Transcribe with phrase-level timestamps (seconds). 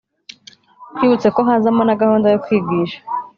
[0.95, 2.99] twibutse ko hazamo na gahunda yo kwigisha.